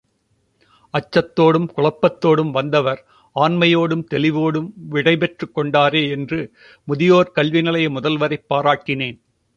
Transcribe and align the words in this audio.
அச்சத்தோடும் 0.93 1.67
குழப்பத்தோடும் 1.75 2.51
வந்தவர் 2.51 3.03
ஆண்மையோடும் 3.35 4.05
தெளிவோடும் 4.11 4.69
விடை 4.89 5.17
பெற்றுக் 5.17 5.57
கொண்டாரே 5.57 6.09
என்று 6.09 6.39
முதியோர் 6.87 7.31
கல்வி 7.31 7.61
நிலைய 7.61 7.89
முதல்வரைப் 7.89 8.47
பாராட்டினேன். 8.49 9.19